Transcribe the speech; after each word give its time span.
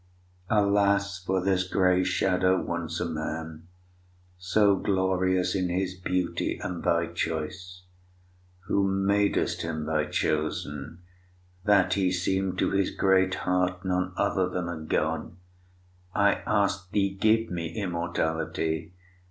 Alas! 0.49 1.23
for 1.23 1.43
this 1.43 1.67
gray 1.67 2.03
shadow, 2.03 2.59
once 2.59 2.99
a 2.99 3.05
man 3.05 3.67
So 4.39 4.75
glorious 4.75 5.53
in 5.53 5.69
his 5.69 5.93
beauty 5.93 6.59
and 6.63 6.83
thy 6.83 7.05
choice, 7.05 7.83
Who 8.61 8.83
madest 8.87 9.61
him 9.61 9.85
thy 9.85 10.05
chosen, 10.05 11.03
that 11.65 11.93
he 11.93 12.11
seem'd 12.11 12.57
To 12.57 12.71
his 12.71 12.89
great 12.89 13.35
heart 13.45 13.85
none 13.85 14.13
other 14.17 14.49
than 14.49 14.67
a 14.67 14.79
God! 14.79 15.35
I 16.15 16.41
ask'd 16.47 16.91
thee, 16.93 17.13
'Give 17.15 17.51
me 17.51 17.67
immortality.' 17.71 18.95